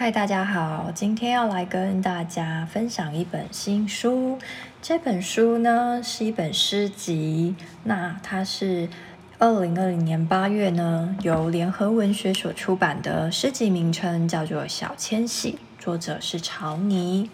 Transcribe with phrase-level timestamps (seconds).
[0.00, 4.38] 嗨，大家好，今天要来跟大家分享一本新书。
[4.80, 8.88] 这本书呢是一本诗集，那它是
[9.40, 17.28] 二零二零年八月呢由联合文学所出版的诗集，名称叫做《小千禧》，作者是曹妮。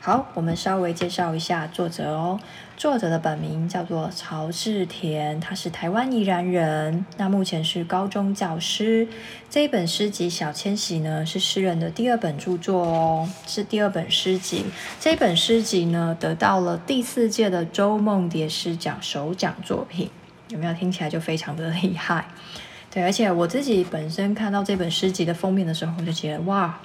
[0.00, 2.38] 好，我们稍微介绍一下作者哦。
[2.76, 9.08] 作者的本名叫做曹志田，他是台湾宜兰人，那目前是高中教师。
[9.50, 14.64] 这一本诗集《小千禧》呢，是诗人的第二本著作哦，是第二本诗集。
[15.00, 20.08] 这本诗集呢，得到了第四届的周梦蝶诗奖首奖作品，
[20.50, 22.24] 有没有听起来就非常的厉害？
[22.92, 26.78] 对，而且我自己本身看到这本诗集的封面的时候，我就觉得哇。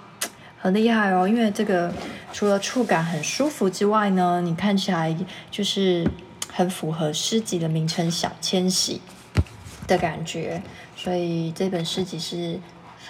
[0.64, 1.94] 很厉害哦，因为这个
[2.32, 5.14] 除了触感很舒服之外呢，你看起来
[5.52, 6.10] 就是
[6.54, 9.02] 很符合诗集的名称“小千玺”
[9.86, 10.64] 的感觉，
[10.96, 12.58] 所以这本诗集是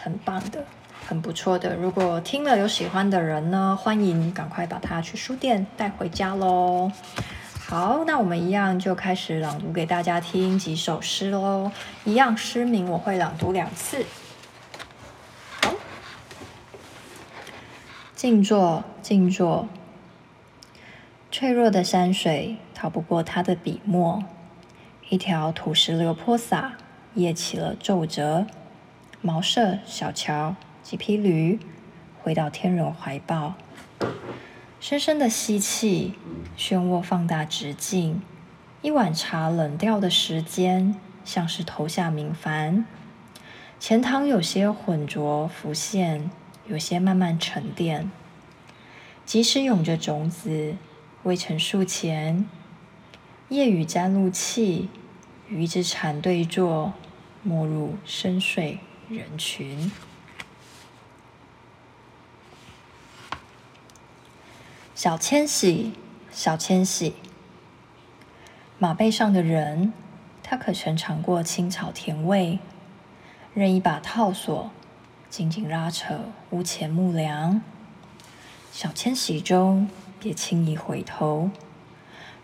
[0.02, 0.66] 很棒的，
[1.06, 1.76] 很不错的。
[1.76, 6.92] 如果听了有喜欢的人呢，欢迎赶快把它去书店带回家喽。
[7.68, 11.72] 好，那我们一样就开始朗读给大家听几首诗喽。
[12.04, 14.04] 一样诗名我会朗读两次。
[18.24, 19.68] 静坐，静坐。
[21.30, 24.24] 脆弱的山水逃不过他的笔墨。
[25.10, 26.76] 一条土石流泼洒，
[27.16, 28.48] 叶起了皱褶。
[29.20, 31.60] 茅舍、小桥、几匹驴，
[32.22, 33.56] 回到天人怀抱。
[34.80, 36.14] 深深的吸气，
[36.58, 38.22] 漩涡放大直径。
[38.82, 42.86] 一碗茶冷掉的时间，像是投下明矾。
[43.82, 46.32] 钱塘有些浑浊浮现。
[46.66, 48.10] 有些慢慢沉淀，
[49.26, 50.76] 即使涌着种子，
[51.24, 52.48] 未成数钱。
[53.50, 54.90] 夜雨沾露气，
[55.50, 56.94] 与一只蝉对坐，
[57.44, 58.78] 没入深邃
[59.10, 59.92] 人群。
[64.96, 65.92] 小千玺，
[66.32, 67.16] 小千玺。
[68.80, 69.92] 马背上的人，
[70.42, 72.60] 他可曾尝过青草甜味？
[73.54, 74.72] 任一把套索。
[75.34, 77.60] 紧紧拉扯屋前木梁，
[78.72, 79.90] 小迁徙中
[80.20, 81.50] 别轻易回头。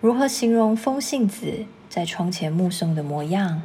[0.02, 3.62] 如何形容风信子在窗前目送的模样？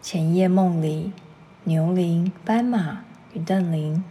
[0.00, 1.12] 前一夜梦里，
[1.64, 3.04] 牛铃、斑马
[3.34, 4.02] 与邓羚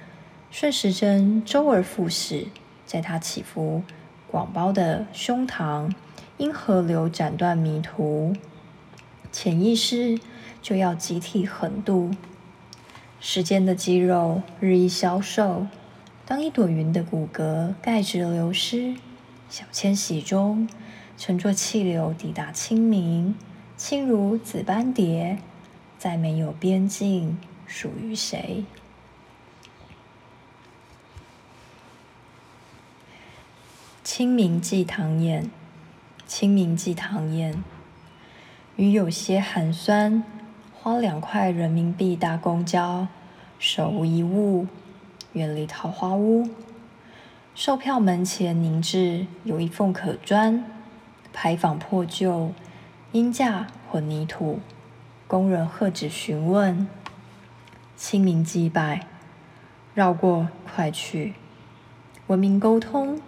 [0.51, 2.45] 顺时针周而复始，
[2.85, 3.81] 在他起伏
[4.29, 5.91] 广包的胸膛，
[6.37, 8.35] 因河流斩断迷途，
[9.31, 10.19] 潜意识
[10.61, 12.11] 就要集体横渡。
[13.23, 15.67] 时间的肌肉日益消瘦，
[16.25, 18.95] 当一朵云的骨骼钙质流失，
[19.47, 20.67] 小迁徙中，
[21.19, 23.35] 乘坐气流抵达清明，
[23.77, 25.37] 轻如紫斑蝶，
[25.99, 27.37] 再没有边境
[27.67, 28.65] 属于谁。
[34.03, 35.51] 清明寄唐宴，
[36.25, 37.57] 清明寄唐偃，
[38.77, 40.23] 雨有些寒酸。
[40.83, 43.07] 花两块人民币搭公交，
[43.59, 44.65] 手无一物，
[45.33, 46.49] 远离桃花坞。
[47.53, 50.65] 售票门前凝滞，有一缝可钻。
[51.31, 52.51] 牌坊破旧，
[53.11, 54.59] 鹰架混凝土。
[55.27, 56.87] 工人喝止询问。
[57.95, 59.05] 清明祭拜，
[59.93, 61.35] 绕过快去。
[62.25, 63.21] 文明沟通，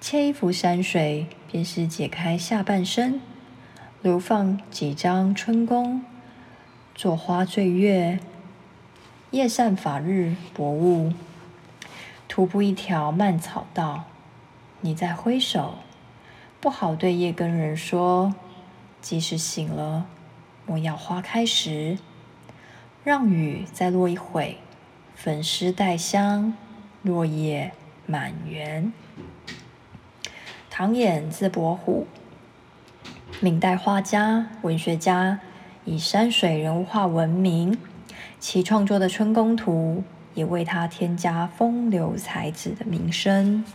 [0.00, 3.20] 切一幅山水，便是解开下半生。
[4.02, 6.04] 流放几张春宫，
[6.98, 8.18] 作花醉月，
[9.30, 11.12] 夜散法日薄雾，
[12.26, 14.06] 徒步一条蔓草道。
[14.80, 15.76] 你在挥手，
[16.60, 18.34] 不好对夜更人说，
[19.00, 20.06] 即使醒了，
[20.66, 21.98] 莫要花开时，
[23.04, 24.58] 让雨再落一会，
[25.14, 26.52] 粉湿带香，
[27.02, 27.70] 落叶
[28.06, 28.92] 满园。
[30.68, 32.08] 唐寅字伯虎。
[33.40, 35.38] 明代画家、文学家，
[35.88, 37.78] 以山水人物画闻名，
[38.38, 40.04] 其创作的《春宫图》
[40.34, 43.64] 也为他添加风流才子的名声。《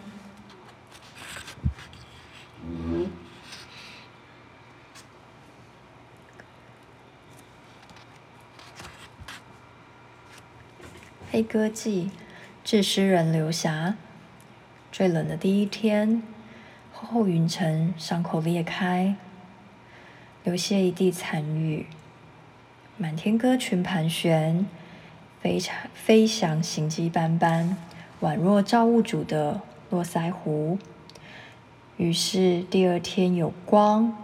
[11.31, 12.11] 黑歌记》
[12.63, 13.95] 致诗人刘霞。
[14.91, 16.21] 最冷的第一天，
[16.93, 19.15] 厚厚云层，伤口裂开。
[20.43, 21.87] 流泻一地残雨，
[23.03, 24.65] 满天鸽群盘旋，
[25.41, 27.75] 飞翔飞翔，行迹斑斑，
[28.21, 29.59] 宛若造物主的
[29.89, 30.79] 络腮胡。
[31.97, 34.17] 于是第二天有光，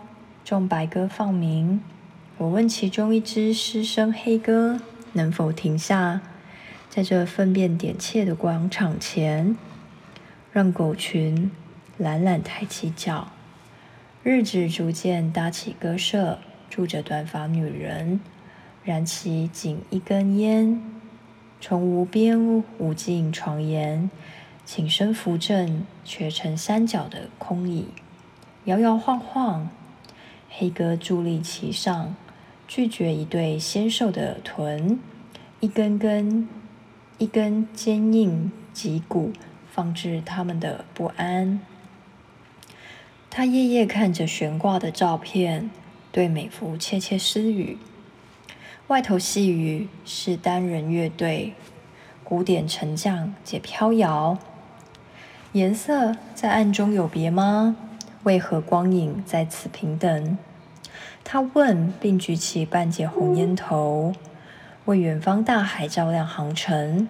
[0.45, 1.81] 众白鸽放鸣。
[2.37, 4.79] 我问其中一只失声黑鸽
[5.11, 6.21] 能否停下，
[6.89, 9.57] 在这粪便点缀的广场前，
[10.53, 11.51] 让狗群
[11.97, 13.33] 懒懒抬起脚。
[14.23, 16.39] 日子逐渐搭起鸽舍，
[16.69, 18.21] 住着短发女人，
[18.89, 20.81] 燃起仅一根烟，
[21.61, 24.09] 从无边无尽床沿，
[24.65, 27.89] 倾身扶正蜷成三角的空椅，
[28.65, 29.69] 摇摇晃晃。
[30.49, 32.15] 黑哥伫立其上，
[32.67, 34.99] 拒绝一对纤瘦的臀，
[35.59, 36.49] 一根根、
[37.19, 39.31] 一根坚硬脊骨，
[39.71, 41.59] 放置他们的不安。
[43.29, 45.69] 他夜夜看着悬挂的照片，
[46.11, 47.77] 对美福窃窃私语。
[48.89, 51.53] 外头细雨是单人乐队，
[52.23, 54.39] 古典沉降且飘摇。
[55.51, 57.75] 颜色在暗中有别吗？
[58.23, 60.39] 为何光影在此平等？
[61.23, 64.13] 他问，并举起半截红烟头，
[64.85, 67.07] 为远方大海照亮航程。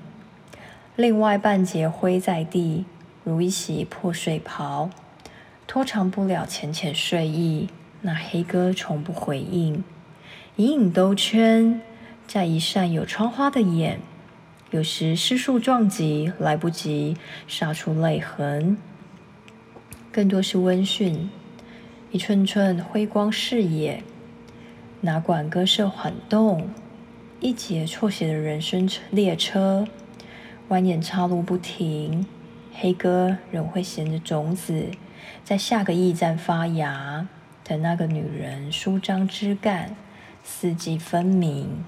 [0.98, 2.84] 另外半截灰在地，
[3.24, 4.90] 如一袭破睡袍。
[5.66, 7.70] 拖长不了浅浅睡意，
[8.02, 9.82] 那黑鸽从不回应。
[10.60, 11.80] 隐隐兜圈
[12.28, 14.02] 在一扇有窗花的眼，
[14.72, 17.16] 有时失速撞击，来不及
[17.48, 18.78] 杀出泪痕。
[20.12, 21.30] 更多是温驯，
[22.12, 24.04] 一寸寸辉光视野，
[25.00, 26.68] 哪管鸽舍缓动，
[27.40, 29.88] 一节错写的人生列车，
[30.68, 32.26] 蜿蜒岔路不停，
[32.74, 34.88] 黑鸽仍会衔着种子。
[35.46, 37.26] 在下个驿站发芽，
[37.64, 39.96] 等那个女人舒张枝干，
[40.44, 41.83] 四季分明。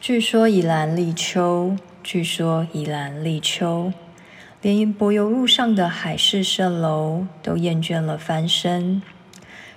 [0.00, 3.90] 据说宜兰立秋，据说宜兰立秋，
[4.60, 9.00] 连柏油路上的海市蜃楼都厌倦了翻身。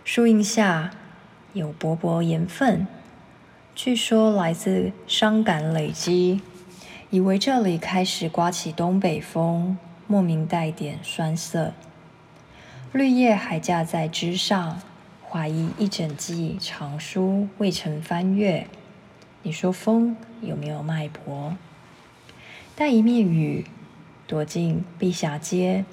[0.03, 0.91] 树荫下
[1.53, 2.85] 有薄薄盐分。
[3.73, 6.41] 据说来自伤感累积，
[7.09, 9.77] 以为这里开始刮起东北风，
[10.07, 11.73] 莫名带点酸涩。
[12.93, 14.81] 绿叶还架在枝上，
[15.29, 18.67] 怀疑一整季藏书未曾翻阅。
[19.43, 21.55] 你说风有没有脉搏？
[22.75, 23.65] 带一面雨，
[24.25, 25.83] 躲进碧霞街，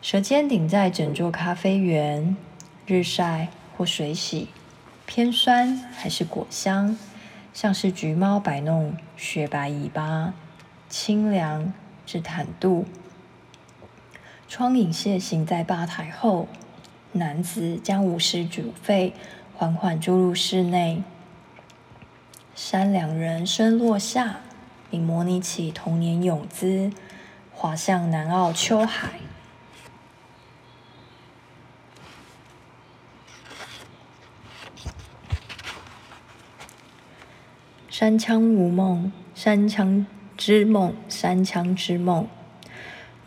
[0.00, 2.36] 舌尖顶在整座咖啡园，
[2.86, 4.48] 日晒或水洗。
[5.06, 6.96] 偏酸还是果香，
[7.52, 10.32] 像是橘猫摆弄雪白尾巴，
[10.88, 11.72] 清凉
[12.06, 12.86] 至坦度。
[14.56, 16.46] 窗影楔形在吧台后，
[17.10, 19.12] 男子将五十煮沸
[19.52, 21.02] 缓缓注入室内。
[22.54, 24.42] 三两人身落下，
[24.88, 26.92] 并模拟起童年泳姿，
[27.52, 29.14] 滑向南澳秋海。
[37.90, 40.06] 山羌无梦，山羌
[40.36, 42.28] 之梦，山羌之梦。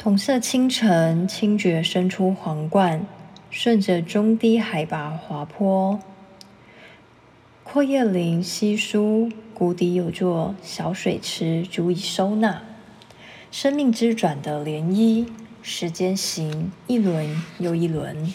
[0.08, 3.06] 红色清晨，清绝生出皇冠，
[3.50, 6.00] 顺着中低海拔滑坡。
[7.66, 12.62] 阔叶林稀疏，谷底有座小水池，足以收纳
[13.52, 15.28] 生命之转的涟漪。
[15.62, 18.34] 时间行一轮又一轮。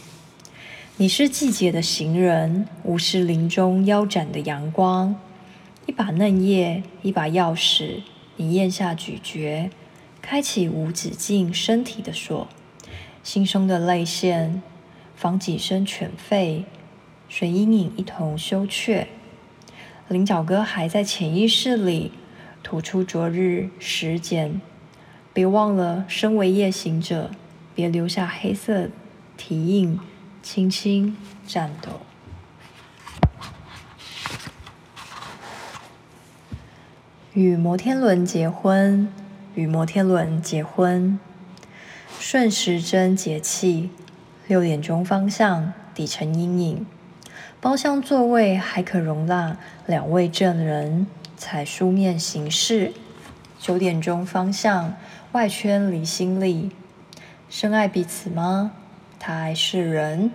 [0.99, 5.17] 你是季节的行人，无视林中腰斩的阳光。
[5.87, 8.03] 一把嫩叶，一把钥匙，
[8.37, 9.71] 你咽下咀嚼，
[10.23, 12.49] 开启无止境身体的锁。
[13.23, 14.63] 心胸的泪腺，
[15.15, 16.65] 防几声犬吠，
[17.29, 19.09] 随阴影一同羞怯。
[20.09, 22.13] 菱角哥还在潜意识里
[22.63, 24.61] 吐出昨日时间。
[25.33, 27.31] 别忘了，身为夜行者，
[27.75, 28.89] 别留下黑色
[29.37, 29.99] 蹄印，
[30.43, 32.01] 轻轻颤抖。
[37.33, 39.11] 与摩天轮结婚，
[39.55, 41.19] 与摩天轮结婚。
[42.19, 43.91] 顺时针节气，
[44.47, 46.87] 六点钟方向，底层阴影。
[47.61, 49.57] 包厢座位还可容纳
[49.87, 51.07] 两位证人，
[51.37, 52.93] 采书面形式。
[53.59, 54.97] 九点钟方向，
[55.33, 56.71] 外圈离心力。
[57.49, 58.73] 深爱彼此吗？
[59.19, 60.33] 他爱世人。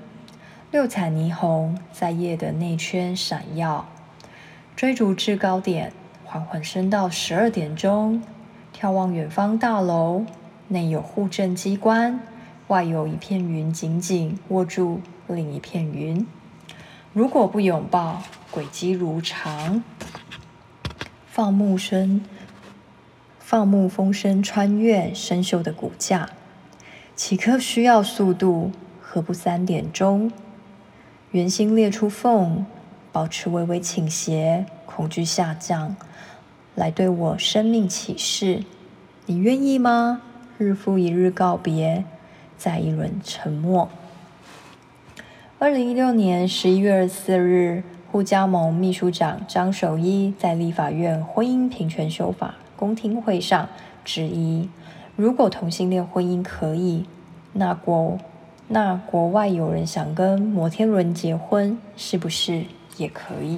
[0.72, 3.88] 六彩霓虹在夜的内圈闪耀，
[4.76, 5.92] 追逐制高点。
[6.24, 8.22] 缓缓升到十二点钟，
[8.80, 10.24] 眺望远方大楼，
[10.68, 12.20] 内有户政机关，
[12.68, 16.28] 外有一片云紧紧握住另一片云。
[17.12, 19.84] 如果不拥抱，轨迹如常。
[21.26, 22.24] 放牧声，
[23.40, 26.30] 放牧风声穿越生锈的骨架。
[27.16, 30.32] 此刻需要速度，何不三点钟？
[31.32, 32.64] 圆心裂出缝，
[33.12, 35.96] 保持微微倾斜，恐惧下降，
[36.78, 38.64] 来对我生命启示。
[39.26, 40.22] 你愿意吗？
[40.60, 42.06] 日复一日告别，
[42.56, 43.90] 再一轮沉默。
[45.58, 47.82] 二零一六年十一月二十四日，
[48.12, 53.68] 护家盟秘书长张守一在立法院婚姻平权修法公听会上
[54.06, 54.70] 质疑：
[55.16, 57.06] 如果同性恋婚姻可以，
[57.54, 58.20] 那国
[58.68, 62.66] 那国外有人想跟摩天轮结婚，是不是
[62.98, 63.58] 也可以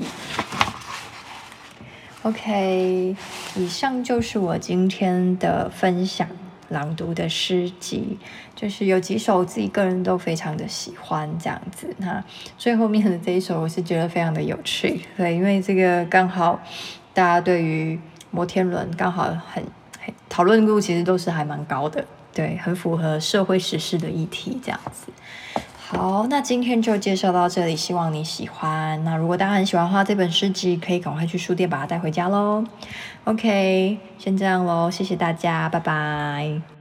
[2.23, 3.15] ？OK，
[3.55, 6.27] 以上就是我今天的分享，
[6.67, 8.17] 朗读的诗集，
[8.55, 11.95] 就是有几首自己个人都非常的喜欢这样子。
[11.97, 12.23] 那
[12.57, 16.59] 最后面的这一首，我是觉得非常的有趣，对，因为这个刚好
[17.13, 17.99] 大家对于
[18.31, 19.63] 摩天轮刚好很
[20.27, 22.05] 讨论度其实都是还蛮高的。
[22.31, 25.11] 对，很符合社会时事的议题，这样子。
[25.91, 29.03] 好，那今天就介绍到这里，希望你喜欢。
[29.03, 32.63] 那如果大家很喜欢的话，这本诗集可以赶快去书店把它带回家喽。
[33.24, 36.78] OK，先这样喽，谢谢大家，拜拜。